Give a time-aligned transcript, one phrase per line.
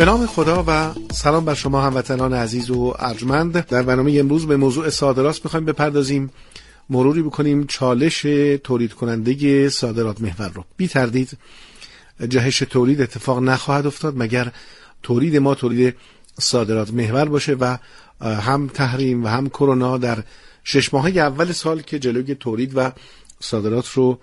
[0.00, 3.66] به نام خدا و سلام بر شما هموطنان عزیز و ارجمند.
[3.66, 6.30] در برنامه امروز به موضوع صادرات می‌خوایم بپردازیم.
[6.90, 8.20] مروری بکنیم چالش
[8.64, 10.64] تولید کننده صادرات محور رو.
[10.76, 11.38] بی تردید
[12.28, 14.52] جهش تولید اتفاق نخواهد افتاد مگر
[15.02, 15.96] تولید ما تولید
[16.38, 17.76] صادرات محور باشه و
[18.20, 20.18] هم تحریم و هم کرونا در
[20.64, 22.92] شش ماه اول سال که جلوی تولید و
[23.40, 24.18] صادرات رو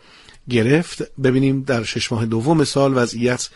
[0.50, 1.18] گرفت.
[1.22, 3.50] ببینیم در شش ماه دوم سال وضعیت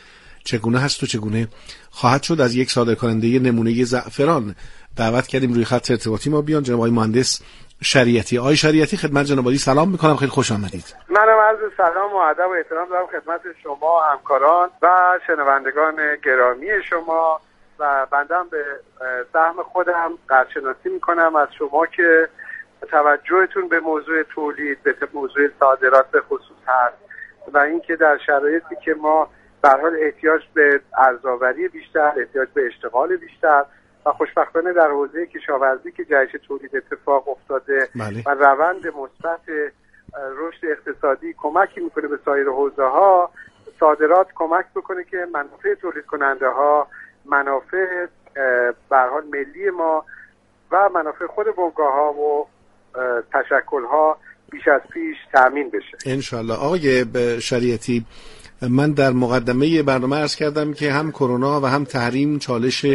[0.46, 1.48] چگونه هست و چگونه
[1.92, 2.42] خواهد شد.
[2.42, 4.56] از یک صادر کننده نمونه زعفران
[4.98, 6.64] دعوت کردیم روی خط ارتباطی ما بیان.
[6.64, 7.42] جناب مهندس
[7.84, 8.38] شریعتی.
[8.38, 10.16] آقای شریعتی خدمت جناب سلام می‌کنم.
[10.16, 10.96] خیلی خوش آمدید.
[11.10, 14.88] منم عرض سلام و ادب و احترام دارم خدمت شما همکاران و
[15.28, 17.42] شنوندگان گرامی شما
[17.80, 18.64] و بندم به
[19.34, 21.36] سهم خودم قدرشناسی می‌کنم.
[21.36, 22.30] از شما که
[22.92, 26.98] توجهتون به موضوع تولید به موضوع صادرات به خصوص هست
[27.54, 29.30] و اینکه در شرایطی که ما
[29.62, 33.66] به حال احتیاج به ارزآوری بیشتر احتیاج به اشتغال بیشتر
[34.06, 38.24] و خوشبختانه در حوزه کشاورزی که جهش تولید اتفاق افتاده بله.
[38.26, 39.42] و روند مثبت
[40.38, 43.32] رشد اقتصادی کمکی می‌کنه به سایر حوزه ها
[43.80, 46.88] صادرات کمک بکنه که منافع تولید کننده ها
[47.26, 48.06] منافع
[48.90, 50.06] حال ملی ما
[50.72, 52.48] و منافع خود بنگاه ها و
[53.34, 54.18] تشکل ها
[54.52, 55.98] بیش از پیش تامین بشه.
[56.06, 57.06] انشالله آقای
[57.42, 58.06] شریعتی
[58.62, 62.86] من در مقدمه برنامه ارز کردم که هم کرونا و هم تحریم چالش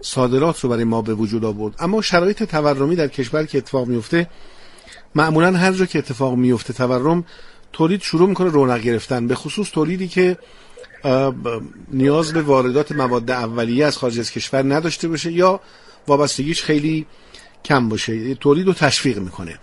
[0.00, 1.74] صادرات رو برای ما به وجود آورد.
[1.78, 4.28] اما شرایط تورمی در کشور که اتفاق میفته
[5.14, 7.24] معمولا هر جا که اتفاق میفته تورم
[7.72, 9.26] تولید شروع می‌کنه رونق گرفتن.
[9.26, 10.38] به خصوص تولیدی که
[11.92, 15.60] نیاز به واردات مواد اولیه از خارج از کشور نداشته باشه یا
[16.08, 17.06] وابستگیش خیلی
[17.64, 18.34] کم باشه.
[18.34, 19.58] تولید رو تشویق می‌کنه.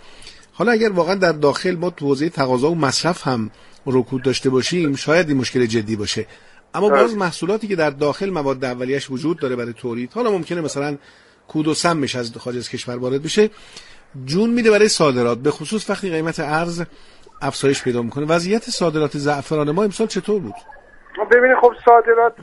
[0.52, 3.50] حالا اگر واقعا در داخل ما تو حوزه تقاضا و مصرف هم
[3.86, 6.26] رکود داشته باشیم شاید این مشکل جدی باشه.
[6.74, 10.98] اما باز محصولاتی که در داخل مواد اولیش وجود داره برای تولید حالا ممکنه مثلا
[11.48, 13.50] کود و سمش از خارج از کشور وارد بشه
[14.24, 16.82] جون میده برای صادرات به خصوص وقتی قیمت ارز
[17.42, 18.26] افزایش پیدا می‌کنه.
[18.26, 20.54] وضعیت صادرات زعفران ما امسال چطور بود؟
[21.30, 22.36] ببینید خب صادرات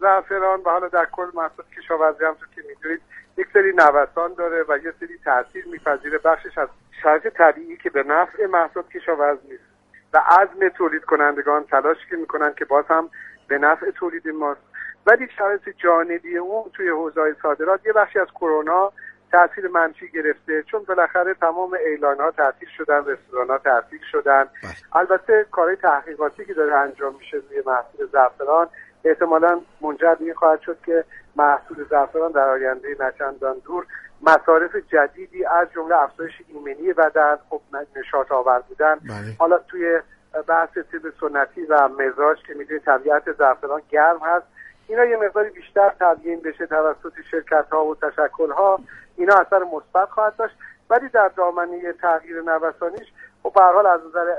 [0.00, 3.00] زعفران و حالا در کل محصول کشاورزی هم که می‌دونید
[3.36, 6.68] یک سری نوسان داره و یه سری تاثیر میپذیره بخشش از
[7.02, 9.64] شرایط طبیعی که به نفع محصول کشاورزی نیست.
[10.12, 13.10] و عزم تولید کنندگان تلاش که می‌کنن که باز هم
[13.48, 14.60] به نفع تولید ماست.
[15.06, 18.92] ولی شرایط جانبی اون توی حوزه صادرات یه بخشی از کرونا
[19.32, 24.44] تاثیر منفی گرفته چون بالاخره تمام اعلان ها تعطیل شدن رستوران ها تعطیل شدن
[24.92, 28.68] البته کارهای تحقیقاتی که داره انجام میشه روی محصول زعفران
[29.04, 31.04] احتمالا منجر به این خواهد شد که
[31.36, 33.86] محصول زعفران در آینده نچندان دور
[34.22, 37.60] مصارف جدیدی از جمله افزایش ایمنی بدن خب
[37.96, 38.94] نشاط آور بودن.
[38.94, 39.36] بله.
[39.38, 40.00] حالا توی
[40.48, 44.46] بحث طب سنتی و مزاج که می‌دونی طبیعت زعفران گرم هست
[44.88, 48.80] اینا یه مقداری بیشتر تبیین بشه توسط شرکت ها و تشکل ها
[49.16, 50.54] اینا اثر مثبت خواهد داشت.
[50.90, 54.34] ولی در دامنه تغییر نوسانیش خب به حال از نظر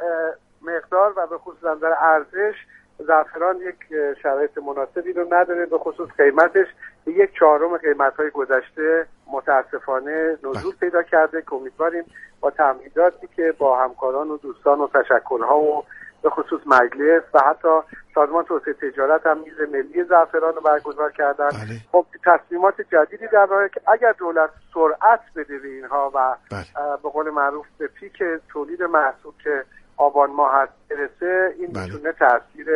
[0.62, 2.56] مقدار و به خصوص نظر ارزش
[3.00, 3.76] زعفران یک
[4.24, 6.68] شرایط مناسبی رو نداره به خصوص قیمتش
[7.08, 12.04] یک چهارم قیمت های گذشته متاسفانه نزول پیدا کرده که امیدواریم
[12.42, 15.84] با تمهیداتی که با همکاران و دوستان و تشکلها و
[16.24, 17.70] به خصوص مجلس و حتی
[18.16, 21.80] سازمان توسعه تجارت هم میز ملی زعفران رو برگزار کردن بله.
[21.92, 26.64] خب تصمیمات جدیدی در راهه که اگر دولت سرعت بده به اینها و بله.
[27.04, 29.64] به قول معروف به پیک تولید محصول که
[29.98, 31.84] آبان ماه هست برسه این بله.
[31.84, 32.68] می‌تونه تاثیر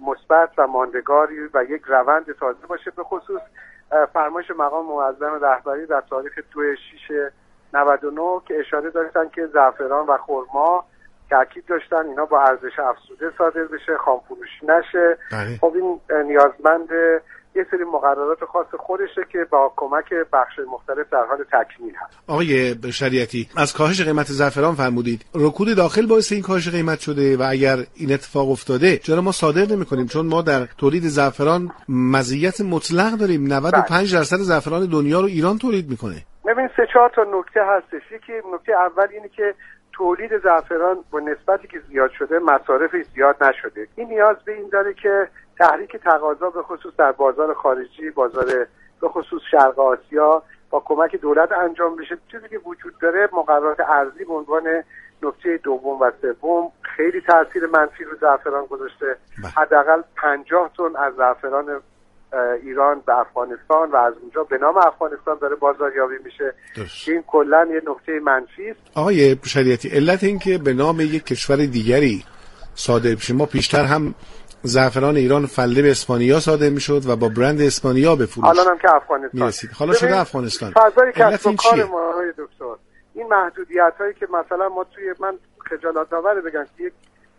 [0.00, 3.40] مثبت و ماندگاری و یک روند تازه باشه به خصوص
[4.12, 7.30] فرمایش مقام معظم رهبری در تاریخ 2 6
[7.74, 10.84] 99 که اشاره داشتن که زعفران و خرما
[11.30, 15.58] تاکید داشتن اینا با ارزش افزوده صادر بشه خامفروشی نشه بله.
[15.60, 16.88] خب این نیازمند
[17.56, 22.18] یه سری مقررات خاص خودشه که با کمک بخش مختلف در حال تکمیل هست.
[22.28, 25.24] آقای شریعتی از کاهش قیمت زعفران فرمودید.
[25.34, 29.66] رکود داخل باعث این کاهش قیمت شده و اگر این اتفاق افتاده چرا ما صادر
[29.74, 33.46] نمی کنیم چون ما در تولید زعفران مزیت مطلق داریم.
[33.52, 36.16] 95 درصد زعفران دنیا رو ایران تولید می‌کنه.
[36.46, 38.12] ببین سه چهار تا نکته هستش.
[38.12, 39.54] یکی نکته اول اینه که
[39.96, 43.88] تولید زعفران با نسبتی که زیاد شده مصارفش زیاد نشده.
[43.96, 45.28] این نیاز به این داره که
[45.58, 48.66] تحریک تقاضا به خصوص در بازار خارجی بازار
[49.00, 52.18] به خصوص شرق آسیا با کمک دولت انجام بشه.
[52.30, 54.84] چیزی که وجود داره مقررات ارزی به عنوان
[55.22, 59.16] نکته دوم و سوم خیلی تاثیر منفی رو زعفران گذاشته.
[59.56, 61.80] حداقل 50 تن از زعفران
[62.62, 66.54] ایران به افغانستان و از اونجا به نام افغانستان داره بازاریابی میشه.
[66.76, 67.08] درست.
[67.08, 68.80] این کلا یه نکته منفی است.
[68.94, 72.24] آقای شریعتی علت این که به نام یک کشور دیگری
[72.74, 74.14] صادر بشه ما پیشتر هم
[74.62, 78.78] زعفران ایران فله به اسپانیا صادر می‌شد و با برند اسپانیا به فروش الان هم
[78.78, 79.40] که افغانستان.
[79.40, 79.70] می‌رسید.
[79.70, 80.72] حالا شده افغانستان.
[80.72, 82.64] فضای کسب و کار؟ ما دکتر
[83.14, 85.38] این محدودیت هایی که مثلا ما توی من
[85.70, 86.92] خجالت آوره بگم که یک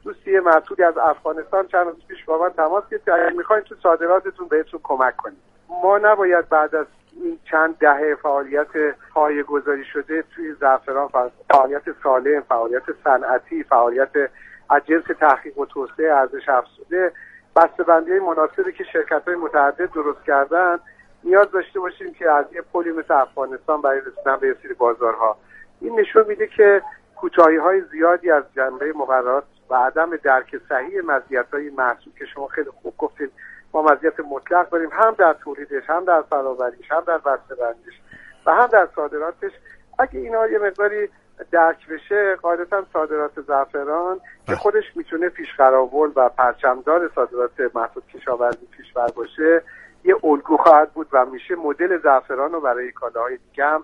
[0.04, 3.64] دوستی یه محدودی از افغانستان چند روز پیش با من تماس گرفت که اگر می‌خواین
[3.64, 5.38] تو صادراتتون بهتون کمک کنیم.
[5.84, 6.86] ما نباید بعد از
[7.22, 11.10] این چند دهه فعالیت پایه گذاری شده توی زعفران
[11.50, 14.10] فعالیت سالم فعالیت صنعتی فعالیت
[14.70, 17.12] از جنس تحقیق و توسعه ارزش افزوده
[17.88, 20.80] های مناسبی که شرکت های متعدد درست کردن
[21.24, 25.38] نیاز داشته باشیم که از یه پلی مثل افغانستان برای رسیدن به سری بازارها.
[25.82, 26.82] این نشون میده که
[27.16, 32.48] کوتاهی های زیادی از جنبه مقررات و عدم درک صحیح مزیت های محصول که شما
[32.48, 33.32] خیلی خوب گفتید
[33.74, 37.94] ما مزیت مطلق داریم هم در تولیدش هم در فرآوریش هم در بسته‌بندیش
[38.46, 39.52] و هم در صادراتش
[40.00, 41.10] اگه اینا یه مقداری
[41.52, 44.56] درک بشه قاعدتا صادرات زعفران که بله.
[44.56, 49.62] خودش می‌تونه پیشقراول و پرچمدار صادرات محصول کشاورزی کشور باشه
[50.04, 53.84] یه الگو خواهد بود و میشه مدل زعفران رو برای کالاهای دیگه هم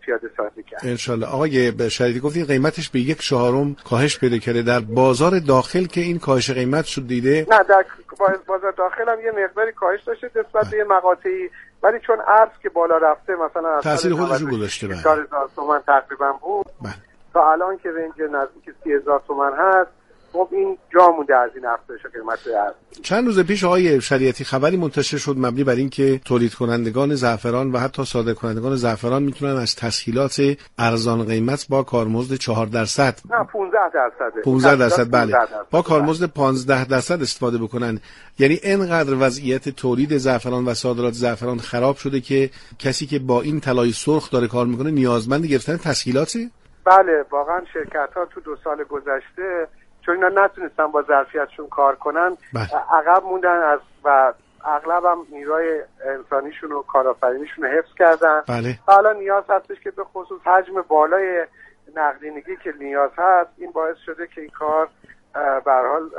[0.00, 0.80] پیاده سازی کرد.
[0.84, 4.62] انشالله آقای شریفی گفتین قیمتش به یک چهارم کاهش پیدا کرده.
[4.62, 7.84] در بازار داخل که این کاهش قیمت شد دیده؟ نه در
[8.18, 11.50] باز- بازار داخل هم یه مقداری کاهش داشته نسبت به یه مقاطعی.
[11.82, 15.02] ولی چون ارز که بالا رفته مثلا سال خودش رو 96 گذاشته، بله.
[15.02, 16.66] 4000 تومان تقریبا بود.
[16.82, 16.94] بله.
[17.34, 19.90] تا الان که رنج نزدیک 30000 تومان هست.
[20.32, 24.76] خب این جا مونده از این افزایش قیمت ارز چند روز پیش آقای شریعتی خبری
[24.76, 29.76] منتشر شد مبنی بر اینکه تولید کنندگان زعفران و حتی صادر کنندگان زعفران می‌تونن از
[29.76, 30.42] تسهیلات
[30.78, 35.32] ارزان قیمت با کارمزد 4 درصد نه 15 درصده 15 درصد بله.
[35.32, 35.66] 15 درصد.
[35.70, 38.00] با کارمزد 15 درصد استفاده بکنن.
[38.38, 43.60] یعنی انقدر وضعیت تولید زعفران و صادرات زعفران خراب شده که کسی که با این
[43.60, 46.50] طلای سرخ داره کار می‌کنه نیازمند گرفتن تسهیلاته؟
[46.84, 49.68] بله واقعا شرکت ها تو دو سال گذشته
[50.08, 52.68] چون اینا نتونستن با ظرفیتشون کار کنن بله.
[52.92, 54.32] عقب موندن از و
[54.64, 59.90] اغلب هم نیروی انسانیشون و کارآفرینیشون رو حفظ کردن بله و الان نیاز هستش که
[59.90, 61.46] به خصوص حجم بالای
[61.96, 64.88] نقدینگی که نیاز هست این باعث شده که این کار
[65.64, 66.10] به حال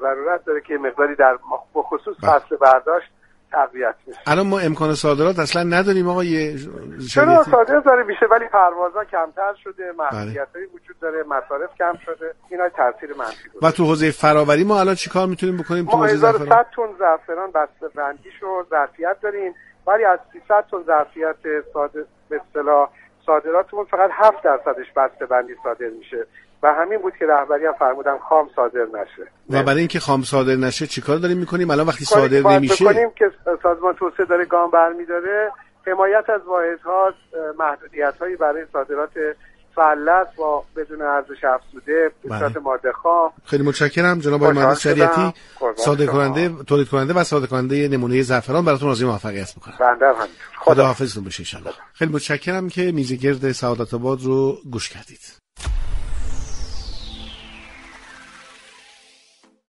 [0.00, 1.38] ضرورت داره که مقداری در
[1.74, 2.30] به خصوص بله.
[2.30, 3.10] فصل برداشت
[3.52, 8.44] تقویت بشه الان ما امکان صادرات اصلا نداریم آقای چرا شریعتی صادر داره میشه؟ ولی
[8.44, 13.84] پروازها کمتر شده محدودیت وجود داره مصارف کم شده اینا تاثیر منفی و داره تو
[13.84, 17.88] حوزه فراوری ما الان چیکار می‌تونیم بکنیم تو ما حوزه زعفران؟ 1100 تن زعفران بسته
[17.94, 19.54] بندیش و ظرفیت داریم
[19.86, 21.36] ولی از 300 تن ظرفیت
[21.72, 22.90] صادر به اصطلاح
[23.26, 26.26] صادراتمون فقط 7 درصدش بسته بندی صادر میشه.
[26.62, 29.30] و همین بود که رهبری هم فرمودن خام صادر نشه.
[29.50, 33.30] و برای اینکه خام صادر نشه چیکار داریم می‌کنیم؟ الان وقتی صادر نمیشه بکنیم که
[33.62, 35.52] سازمان توسعه داره گام برمیداره.
[35.86, 37.12] حمایت از واحدها
[37.58, 39.10] محدودیت هایی برای صادرات
[39.74, 42.38] فلت با بدون ارزش افزوده به بله.
[42.38, 43.30] صورت ماده خام.
[43.44, 44.18] خیلی متشکرم.
[44.18, 45.34] جناب آقای مهندس شریعتی
[45.76, 46.06] صادر.
[46.06, 49.76] کننده تولید کننده و صادر کننده نمونه زعفران براتون آرزوی موفقیت می‌کنم.
[49.80, 50.34] بنده هم همینطور.
[50.58, 55.20] خدا حافظتون بشه انشالله خیلی متشکرم که میزگرد سعادت آباد رو گوش کردید.